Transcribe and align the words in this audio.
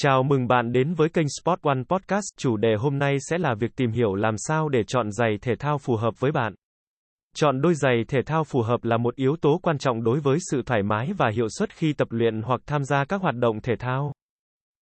Chào 0.00 0.22
mừng 0.22 0.46
bạn 0.46 0.72
đến 0.72 0.94
với 0.94 1.08
kênh 1.08 1.26
Sport 1.28 1.60
One 1.62 1.82
Podcast. 1.88 2.24
Chủ 2.36 2.56
đề 2.56 2.74
hôm 2.78 2.98
nay 2.98 3.16
sẽ 3.20 3.38
là 3.38 3.54
việc 3.54 3.76
tìm 3.76 3.90
hiểu 3.90 4.14
làm 4.14 4.34
sao 4.38 4.68
để 4.68 4.82
chọn 4.86 5.12
giày 5.12 5.38
thể 5.42 5.52
thao 5.58 5.78
phù 5.78 5.96
hợp 5.96 6.20
với 6.20 6.32
bạn. 6.32 6.54
Chọn 7.36 7.60
đôi 7.60 7.74
giày 7.74 8.04
thể 8.08 8.18
thao 8.26 8.44
phù 8.44 8.62
hợp 8.62 8.84
là 8.84 8.96
một 8.96 9.14
yếu 9.16 9.36
tố 9.40 9.58
quan 9.62 9.78
trọng 9.78 10.04
đối 10.04 10.20
với 10.20 10.38
sự 10.50 10.62
thoải 10.66 10.82
mái 10.82 11.12
và 11.16 11.30
hiệu 11.34 11.48
suất 11.58 11.74
khi 11.74 11.92
tập 11.92 12.08
luyện 12.10 12.42
hoặc 12.42 12.60
tham 12.66 12.84
gia 12.84 13.04
các 13.04 13.20
hoạt 13.20 13.34
động 13.34 13.60
thể 13.60 13.76
thao. 13.78 14.12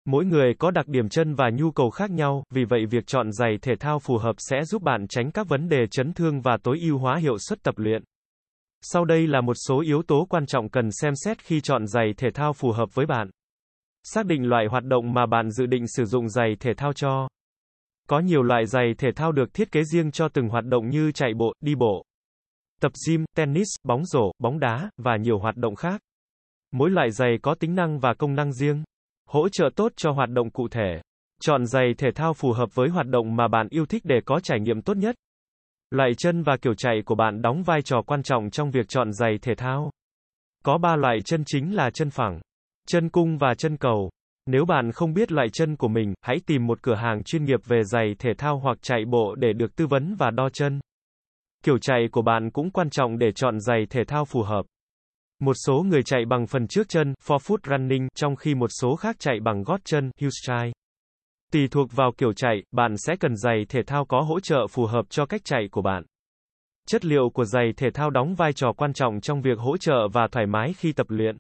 Mỗi 0.06 0.26
người 0.26 0.54
có 0.60 0.72
đặc 0.72 0.88
điểm 0.88 1.10
chân 1.10 1.36
và 1.36 1.50
nhu 1.54 1.72
cầu 1.72 1.90
khác 1.90 2.12
nhau, 2.12 2.44
vì 2.54 2.64
vậy 2.64 2.86
việc 2.86 3.08
chọn 3.08 3.32
giày 3.32 3.58
thể 3.62 3.74
thao 3.80 4.00
phù 4.00 4.18
hợp 4.18 4.36
sẽ 4.38 4.64
giúp 4.64 4.82
bạn 4.82 5.08
tránh 5.10 5.32
các 5.32 5.48
vấn 5.48 5.70
đề 5.70 5.88
chấn 5.92 6.14
thương 6.14 6.42
và 6.42 6.58
tối 6.64 6.80
ưu 6.82 6.98
hóa 6.98 7.18
hiệu 7.18 7.38
suất 7.38 7.64
tập 7.64 7.76
luyện. 7.78 8.04
Sau 8.82 9.06
đây 9.06 9.28
là 9.28 9.42
một 9.42 9.56
số 9.68 9.82
yếu 9.82 10.02
tố 10.08 10.26
quan 10.30 10.46
trọng 10.46 10.70
cần 10.70 10.90
xem 10.92 11.14
xét 11.26 11.40
khi 11.40 11.62
chọn 11.62 11.88
giày 11.88 12.14
thể 12.18 12.32
thao 12.34 12.54
phù 12.54 12.72
hợp 12.72 12.90
với 12.94 13.06
bạn. 13.06 13.30
Xác 14.08 14.26
định 14.26 14.50
loại 14.50 14.66
hoạt 14.66 14.84
động 14.84 15.14
mà 15.14 15.26
bạn 15.26 15.52
dự 15.52 15.66
định 15.66 15.88
sử 15.88 16.06
dụng 16.06 16.30
giày 16.30 16.56
thể 16.60 16.74
thao 16.74 16.94
cho. 16.94 17.28
Có 18.08 18.20
nhiều 18.20 18.44
loại 18.44 18.66
giày 18.66 18.94
thể 18.98 19.12
thao 19.16 19.32
được 19.32 19.54
thiết 19.54 19.72
kế 19.72 19.84
riêng 19.84 20.12
cho 20.12 20.28
từng 20.30 20.50
hoạt 20.50 20.66
động 20.66 20.90
như 20.90 21.12
chạy 21.12 21.34
bộ, 21.34 21.54
đi 21.62 21.76
bộ, 21.76 22.06
tập 22.82 22.92
gym, 23.08 23.26
tennis, 23.36 23.68
bóng 23.84 24.06
rổ, 24.06 24.32
bóng 24.40 24.60
đá, 24.60 24.90
và 24.98 25.18
nhiều 25.18 25.40
hoạt 25.40 25.58
động 25.58 25.76
khác. 25.76 26.02
Mỗi 26.72 26.90
loại 26.90 27.12
giày 27.12 27.38
có 27.42 27.56
tính 27.56 27.76
năng 27.76 28.00
và 28.00 28.14
công 28.14 28.36
năng 28.36 28.54
riêng, 28.54 28.84
hỗ 29.30 29.50
trợ 29.50 29.70
tốt 29.76 29.92
cho 29.96 30.12
hoạt 30.12 30.30
động 30.30 30.50
cụ 30.50 30.68
thể. 30.68 31.02
Chọn 31.42 31.66
giày 31.66 31.94
thể 31.98 32.12
thao 32.16 32.34
phù 32.34 32.52
hợp 32.52 32.70
với 32.74 32.90
hoạt 32.90 33.08
động 33.08 33.36
mà 33.36 33.48
bạn 33.48 33.68
yêu 33.70 33.86
thích 33.86 34.02
để 34.06 34.16
có 34.26 34.40
trải 34.40 34.60
nghiệm 34.60 34.82
tốt 34.82 34.98
nhất. 34.98 35.16
Loại 35.92 36.12
chân 36.18 36.44
và 36.44 36.58
kiểu 36.58 36.74
chạy 36.74 37.02
của 37.06 37.16
bạn 37.16 37.42
đóng 37.42 37.64
vai 37.64 37.82
trò 37.82 38.02
quan 38.02 38.24
trọng 38.24 38.50
trong 38.50 38.72
việc 38.72 38.88
chọn 38.88 39.14
giày 39.14 39.38
thể 39.42 39.56
thao. 39.56 39.92
Có 40.64 40.78
3 40.78 40.96
loại 40.96 41.18
chân 41.26 41.44
chính 41.46 41.76
là 41.76 41.90
chân 41.90 42.10
phẳng, 42.10 42.42
chân 42.88 43.10
cung 43.10 43.38
và 43.38 43.54
chân 43.54 43.78
cầu. 43.78 44.10
Nếu 44.46 44.66
bạn 44.66 44.92
không 44.92 45.14
biết 45.14 45.32
loại 45.32 45.48
chân 45.54 45.76
của 45.76 45.88
mình, 45.88 46.14
hãy 46.22 46.38
tìm 46.46 46.68
một 46.68 46.82
cửa 46.82 46.96
hàng 46.96 47.24
chuyên 47.24 47.44
nghiệp 47.46 47.60
về 47.66 47.84
giày 47.84 48.16
thể 48.20 48.30
thao 48.38 48.60
hoặc 48.60 48.78
chạy 48.82 49.06
bộ 49.06 49.36
để 49.36 49.54
được 49.54 49.76
tư 49.76 49.88
vấn 49.88 50.16
và 50.16 50.32
đo 50.32 50.50
chân. 50.50 50.80
Kiểu 51.64 51.78
chạy 51.78 52.08
của 52.12 52.22
bạn 52.22 52.50
cũng 52.52 52.72
quan 52.72 52.90
trọng 52.90 53.18
để 53.18 53.32
chọn 53.36 53.60
giày 53.60 53.86
thể 53.90 54.04
thao 54.04 54.26
phù 54.26 54.42
hợp. 54.42 54.66
Một 55.40 55.54
số 55.66 55.84
người 55.84 56.04
chạy 56.04 56.26
bằng 56.26 56.48
phần 56.48 56.68
trước 56.68 56.90
chân, 56.90 57.14
forefoot 57.26 57.58
running, 57.70 58.08
trong 58.16 58.36
khi 58.36 58.56
một 58.56 58.70
số 58.82 58.96
khác 58.96 59.16
chạy 59.20 59.40
bằng 59.40 59.64
gót 59.64 59.80
chân, 59.84 60.12
heel 60.22 60.30
stride. 60.42 60.72
Tùy 61.52 61.68
thuộc 61.72 61.92
vào 61.92 62.12
kiểu 62.18 62.34
chạy, 62.34 62.64
bạn 62.72 62.98
sẽ 62.98 63.16
cần 63.20 63.36
giày 63.36 63.66
thể 63.70 63.84
thao 63.84 64.06
có 64.06 64.22
hỗ 64.22 64.40
trợ 64.40 64.68
phù 64.68 64.86
hợp 64.86 65.06
cho 65.10 65.26
cách 65.26 65.42
chạy 65.44 65.68
của 65.72 65.82
bạn. 65.82 66.04
Chất 66.88 67.06
liệu 67.06 67.30
của 67.30 67.46
giày 67.46 67.74
thể 67.78 67.92
thao 67.94 68.10
đóng 68.10 68.36
vai 68.36 68.54
trò 68.54 68.74
quan 68.78 68.94
trọng 68.94 69.22
trong 69.22 69.42
việc 69.42 69.60
hỗ 69.60 69.78
trợ 69.78 70.08
và 70.14 70.28
thoải 70.32 70.46
mái 70.46 70.74
khi 70.74 70.92
tập 70.92 71.08
luyện. 71.10 71.38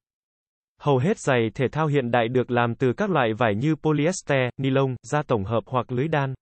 Hầu 0.82 0.98
hết 0.98 1.20
giày 1.20 1.50
thể 1.56 1.68
thao 1.72 1.88
hiện 1.88 2.12
đại 2.12 2.28
được 2.28 2.52
làm 2.52 2.76
từ 2.76 2.94
các 2.94 3.10
loại 3.10 3.34
vải 3.34 3.56
như 3.56 3.76
polyester, 3.76 4.50
nylon, 4.58 4.96
da 5.04 5.22
tổng 5.22 5.44
hợp 5.44 5.64
hoặc 5.66 5.92
lưới 5.92 6.08
đan. 6.08 6.34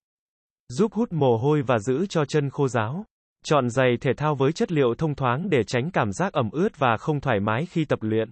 Giúp 0.70 0.94
hút 0.94 1.12
mồ 1.12 1.38
hôi 1.38 1.62
và 1.62 1.80
giữ 1.80 2.06
cho 2.10 2.26
chân 2.26 2.50
khô 2.50 2.68
ráo. 2.68 3.06
Chọn 3.46 3.70
giày 3.70 3.98
thể 4.02 4.12
thao 4.18 4.36
với 4.36 4.52
chất 4.52 4.72
liệu 4.72 4.96
thông 4.98 5.16
thoáng 5.16 5.50
để 5.50 5.64
tránh 5.64 5.92
cảm 5.92 6.12
giác 6.12 6.34
ẩm 6.34 6.50
ướt 6.52 6.80
và 6.80 6.98
không 6.98 7.20
thoải 7.20 7.40
mái 7.40 7.66
khi 7.66 7.86
tập 7.86 8.00
luyện. 8.02 8.30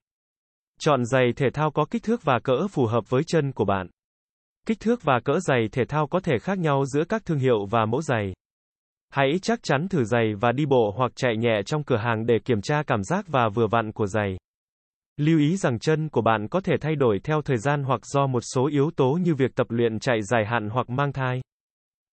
Chọn 0.80 1.06
giày 1.06 1.34
thể 1.36 1.50
thao 1.54 1.72
có 1.72 1.86
kích 1.86 2.04
thước 2.04 2.24
và 2.24 2.40
cỡ 2.40 2.68
phù 2.68 2.86
hợp 2.86 3.10
với 3.10 3.24
chân 3.28 3.52
của 3.52 3.66
bạn. 3.66 3.88
Kích 4.68 4.80
thước 4.80 5.04
và 5.04 5.20
cỡ 5.26 5.40
giày 5.40 5.68
thể 5.72 5.86
thao 5.86 6.08
có 6.08 6.20
thể 6.20 6.40
khác 6.40 6.60
nhau 6.60 6.86
giữa 6.86 7.04
các 7.10 7.26
thương 7.26 7.40
hiệu 7.40 7.66
và 7.66 7.86
mẫu 7.86 8.02
giày. 8.02 8.34
Hãy 9.10 9.40
chắc 9.42 9.60
chắn 9.64 9.88
thử 9.88 10.04
giày 10.04 10.36
và 10.36 10.52
đi 10.52 10.66
bộ 10.66 10.94
hoặc 10.98 11.12
chạy 11.16 11.38
nhẹ 11.38 11.62
trong 11.66 11.84
cửa 11.84 11.98
hàng 11.98 12.26
để 12.26 12.40
kiểm 12.46 12.62
tra 12.62 12.84
cảm 12.84 13.04
giác 13.04 13.26
và 13.28 13.50
vừa 13.50 13.68
vặn 13.68 13.92
của 13.92 14.08
giày. 14.08 14.38
Lưu 15.22 15.40
ý 15.40 15.58
rằng 15.58 15.80
chân 15.80 16.10
của 16.10 16.22
bạn 16.22 16.48
có 16.48 16.62
thể 16.62 16.74
thay 16.82 16.96
đổi 16.96 17.20
theo 17.24 17.42
thời 17.42 17.58
gian 17.58 17.84
hoặc 17.84 18.02
do 18.06 18.28
một 18.28 18.40
số 18.54 18.68
yếu 18.68 18.92
tố 18.96 19.12
như 19.12 19.36
việc 19.36 19.56
tập 19.56 19.68
luyện 19.70 20.00
chạy 20.00 20.22
dài 20.22 20.46
hạn 20.46 20.70
hoặc 20.70 20.90
mang 20.90 21.14
thai. 21.14 21.42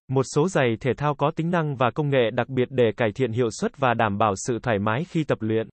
Một 0.09 0.23
số 0.35 0.49
giày 0.49 0.77
thể 0.79 0.91
thao 0.97 1.15
có 1.15 1.31
tính 1.35 1.49
năng 1.51 1.75
và 1.75 1.91
công 1.91 2.09
nghệ 2.09 2.31
đặc 2.33 2.49
biệt 2.49 2.67
để 2.69 2.91
cải 2.97 3.11
thiện 3.15 3.31
hiệu 3.31 3.49
suất 3.51 3.77
và 3.77 3.93
đảm 3.93 4.17
bảo 4.17 4.33
sự 4.47 4.59
thoải 4.63 4.79
mái 4.79 5.03
khi 5.03 5.23
tập 5.23 5.37
luyện. 5.41 5.69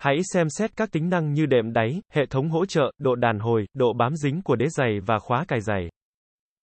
Hãy 0.00 0.16
xem 0.32 0.46
xét 0.50 0.76
các 0.76 0.92
tính 0.92 1.08
năng 1.08 1.32
như 1.32 1.46
đệm 1.46 1.72
đáy, 1.72 2.00
hệ 2.12 2.26
thống 2.26 2.50
hỗ 2.50 2.66
trợ, 2.66 2.92
độ 2.98 3.14
đàn 3.14 3.38
hồi, 3.38 3.66
độ 3.74 3.92
bám 3.92 4.16
dính 4.16 4.42
của 4.42 4.56
đế 4.56 4.66
giày 4.68 5.00
và 5.06 5.18
khóa 5.18 5.44
cài 5.48 5.60
giày. 5.60 5.88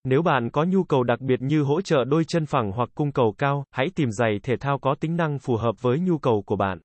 Nếu 0.03 0.21
bạn 0.21 0.49
có 0.49 0.63
nhu 0.63 0.83
cầu 0.83 1.03
đặc 1.03 1.21
biệt 1.21 1.41
như 1.41 1.63
hỗ 1.63 1.81
trợ 1.81 2.03
đôi 2.03 2.23
chân 2.27 2.45
phẳng 2.45 2.71
hoặc 2.71 2.89
cung 2.95 3.11
cầu 3.11 3.35
cao, 3.37 3.63
hãy 3.71 3.87
tìm 3.95 4.11
giày 4.11 4.39
thể 4.43 4.57
thao 4.57 4.79
có 4.79 4.95
tính 4.99 5.15
năng 5.15 5.39
phù 5.39 5.57
hợp 5.57 5.81
với 5.81 5.99
nhu 5.99 6.17
cầu 6.17 6.43
của 6.45 6.55
bạn. 6.55 6.79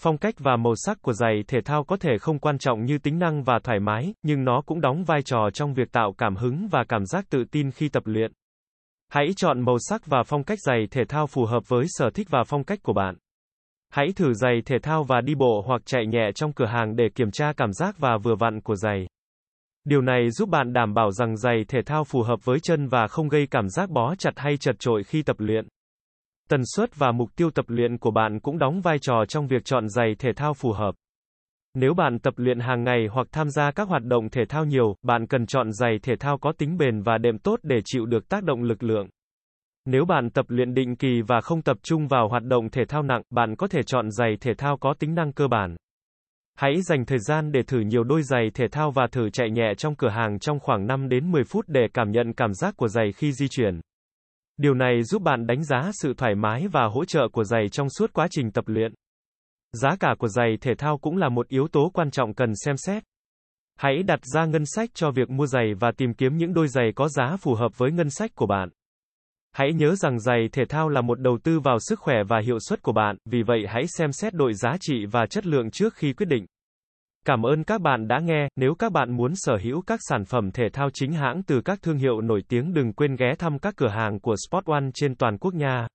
Phong 0.00 0.18
cách 0.18 0.34
và 0.38 0.56
màu 0.56 0.72
sắc 0.76 1.02
của 1.02 1.12
giày 1.12 1.44
thể 1.48 1.60
thao 1.64 1.84
có 1.84 1.96
thể 1.96 2.18
không 2.18 2.38
quan 2.38 2.58
trọng 2.58 2.84
như 2.84 2.98
tính 2.98 3.18
năng 3.18 3.42
và 3.42 3.58
thoải 3.64 3.80
mái, 3.80 4.14
nhưng 4.22 4.44
nó 4.44 4.62
cũng 4.66 4.80
đóng 4.80 5.04
vai 5.04 5.22
trò 5.22 5.50
trong 5.54 5.74
việc 5.74 5.92
tạo 5.92 6.14
cảm 6.18 6.36
hứng 6.36 6.68
và 6.70 6.84
cảm 6.88 7.06
giác 7.06 7.24
tự 7.30 7.44
tin 7.50 7.70
khi 7.70 7.88
tập 7.88 8.02
luyện. 8.06 8.32
Hãy 9.08 9.26
chọn 9.36 9.60
màu 9.60 9.76
sắc 9.78 10.06
và 10.06 10.22
phong 10.22 10.44
cách 10.44 10.58
giày 10.66 10.86
thể 10.90 11.04
thao 11.08 11.26
phù 11.26 11.44
hợp 11.44 11.68
với 11.68 11.84
sở 11.88 12.10
thích 12.14 12.26
và 12.30 12.44
phong 12.46 12.64
cách 12.64 12.78
của 12.82 12.92
bạn. 12.92 13.16
Hãy 13.92 14.06
thử 14.16 14.32
giày 14.34 14.62
thể 14.66 14.76
thao 14.82 15.04
và 15.04 15.20
đi 15.20 15.34
bộ 15.34 15.64
hoặc 15.66 15.82
chạy 15.84 16.06
nhẹ 16.06 16.32
trong 16.34 16.52
cửa 16.52 16.66
hàng 16.66 16.96
để 16.96 17.04
kiểm 17.14 17.30
tra 17.30 17.52
cảm 17.56 17.72
giác 17.72 17.98
và 17.98 18.18
vừa 18.22 18.34
vặn 18.34 18.60
của 18.60 18.76
giày. 18.76 19.06
Điều 19.84 20.00
này 20.00 20.30
giúp 20.30 20.48
bạn 20.48 20.72
đảm 20.72 20.94
bảo 20.94 21.10
rằng 21.10 21.36
giày 21.36 21.64
thể 21.68 21.82
thao 21.86 22.04
phù 22.04 22.22
hợp 22.22 22.44
với 22.44 22.60
chân 22.60 22.88
và 22.88 23.06
không 23.06 23.28
gây 23.28 23.46
cảm 23.50 23.68
giác 23.68 23.90
bó 23.90 24.14
chặt 24.14 24.32
hay 24.36 24.56
chật 24.56 24.76
trội 24.78 25.04
khi 25.04 25.22
tập 25.22 25.36
luyện. 25.38 25.68
Tần 26.50 26.60
suất 26.76 26.96
và 26.96 27.12
mục 27.12 27.30
tiêu 27.36 27.50
tập 27.50 27.64
luyện 27.68 27.98
của 27.98 28.10
bạn 28.10 28.40
cũng 28.40 28.58
đóng 28.58 28.80
vai 28.80 28.98
trò 28.98 29.24
trong 29.28 29.46
việc 29.46 29.64
chọn 29.64 29.88
giày 29.88 30.14
thể 30.18 30.32
thao 30.32 30.54
phù 30.54 30.72
hợp. 30.72 30.94
Nếu 31.74 31.94
bạn 31.94 32.18
tập 32.18 32.34
luyện 32.36 32.60
hàng 32.60 32.84
ngày 32.84 33.06
hoặc 33.10 33.26
tham 33.32 33.50
gia 33.50 33.70
các 33.70 33.88
hoạt 33.88 34.04
động 34.04 34.30
thể 34.30 34.42
thao 34.48 34.64
nhiều, 34.64 34.96
bạn 35.02 35.26
cần 35.26 35.46
chọn 35.46 35.72
giày 35.72 35.98
thể 36.02 36.16
thao 36.16 36.38
có 36.38 36.52
tính 36.58 36.76
bền 36.76 37.02
và 37.02 37.18
đệm 37.18 37.38
tốt 37.38 37.60
để 37.62 37.76
chịu 37.84 38.06
được 38.06 38.28
tác 38.28 38.44
động 38.44 38.62
lực 38.62 38.82
lượng. 38.82 39.08
Nếu 39.84 40.04
bạn 40.04 40.30
tập 40.30 40.46
luyện 40.48 40.74
định 40.74 40.96
kỳ 40.96 41.22
và 41.26 41.40
không 41.40 41.62
tập 41.62 41.76
trung 41.82 42.08
vào 42.08 42.28
hoạt 42.28 42.42
động 42.44 42.70
thể 42.70 42.84
thao 42.84 43.02
nặng, 43.02 43.22
bạn 43.30 43.56
có 43.56 43.66
thể 43.66 43.80
chọn 43.86 44.10
giày 44.10 44.36
thể 44.40 44.54
thao 44.54 44.76
có 44.76 44.94
tính 44.98 45.14
năng 45.14 45.32
cơ 45.32 45.48
bản. 45.48 45.76
Hãy 46.58 46.82
dành 46.82 47.04
thời 47.04 47.18
gian 47.18 47.52
để 47.52 47.62
thử 47.62 47.80
nhiều 47.80 48.04
đôi 48.04 48.22
giày 48.22 48.50
thể 48.54 48.68
thao 48.68 48.90
và 48.90 49.06
thử 49.12 49.30
chạy 49.30 49.50
nhẹ 49.50 49.74
trong 49.78 49.94
cửa 49.94 50.08
hàng 50.08 50.38
trong 50.38 50.60
khoảng 50.60 50.86
5 50.86 51.08
đến 51.08 51.32
10 51.32 51.44
phút 51.44 51.64
để 51.68 51.86
cảm 51.94 52.10
nhận 52.10 52.32
cảm 52.32 52.54
giác 52.54 52.74
của 52.76 52.88
giày 52.88 53.12
khi 53.12 53.32
di 53.32 53.48
chuyển. 53.48 53.80
Điều 54.56 54.74
này 54.74 55.02
giúp 55.02 55.22
bạn 55.22 55.46
đánh 55.46 55.64
giá 55.64 55.90
sự 55.92 56.14
thoải 56.16 56.34
mái 56.34 56.68
và 56.68 56.84
hỗ 56.84 57.04
trợ 57.04 57.28
của 57.32 57.44
giày 57.44 57.68
trong 57.68 57.90
suốt 57.90 58.12
quá 58.12 58.26
trình 58.30 58.50
tập 58.50 58.64
luyện. 58.68 58.94
Giá 59.72 59.96
cả 60.00 60.14
của 60.18 60.28
giày 60.28 60.56
thể 60.60 60.74
thao 60.74 60.98
cũng 60.98 61.16
là 61.16 61.28
một 61.28 61.48
yếu 61.48 61.68
tố 61.68 61.90
quan 61.94 62.10
trọng 62.10 62.34
cần 62.34 62.52
xem 62.64 62.76
xét. 62.76 63.02
Hãy 63.78 64.02
đặt 64.02 64.20
ra 64.24 64.46
ngân 64.46 64.66
sách 64.66 64.90
cho 64.94 65.10
việc 65.10 65.30
mua 65.30 65.46
giày 65.46 65.74
và 65.80 65.92
tìm 65.96 66.14
kiếm 66.14 66.36
những 66.36 66.54
đôi 66.54 66.68
giày 66.68 66.92
có 66.94 67.08
giá 67.08 67.36
phù 67.36 67.54
hợp 67.54 67.78
với 67.78 67.92
ngân 67.92 68.10
sách 68.10 68.30
của 68.34 68.46
bạn. 68.46 68.68
Hãy 69.52 69.72
nhớ 69.72 69.94
rằng 69.94 70.20
giày 70.20 70.48
thể 70.52 70.64
thao 70.64 70.88
là 70.88 71.00
một 71.00 71.20
đầu 71.20 71.38
tư 71.42 71.60
vào 71.60 71.78
sức 71.80 72.00
khỏe 72.00 72.16
và 72.28 72.40
hiệu 72.46 72.58
suất 72.60 72.82
của 72.82 72.92
bạn, 72.92 73.16
vì 73.24 73.42
vậy 73.42 73.64
hãy 73.68 73.86
xem 73.86 74.12
xét 74.12 74.34
đội 74.34 74.54
giá 74.54 74.76
trị 74.80 75.06
và 75.10 75.26
chất 75.26 75.46
lượng 75.46 75.70
trước 75.70 75.94
khi 75.94 76.12
quyết 76.12 76.26
định. 76.26 76.46
Cảm 77.26 77.46
ơn 77.46 77.64
các 77.64 77.80
bạn 77.80 78.08
đã 78.08 78.18
nghe, 78.18 78.48
nếu 78.56 78.74
các 78.74 78.92
bạn 78.92 79.16
muốn 79.16 79.32
sở 79.34 79.58
hữu 79.62 79.82
các 79.86 80.00
sản 80.08 80.24
phẩm 80.24 80.50
thể 80.52 80.68
thao 80.72 80.88
chính 80.94 81.12
hãng 81.12 81.42
từ 81.42 81.60
các 81.60 81.78
thương 81.82 81.98
hiệu 81.98 82.20
nổi 82.20 82.42
tiếng 82.48 82.72
đừng 82.74 82.92
quên 82.92 83.16
ghé 83.16 83.34
thăm 83.38 83.58
các 83.58 83.74
cửa 83.76 83.88
hàng 83.88 84.20
của 84.20 84.34
Sport 84.48 84.66
One 84.66 84.84
trên 84.94 85.14
toàn 85.14 85.38
quốc 85.38 85.54
nha. 85.54 85.86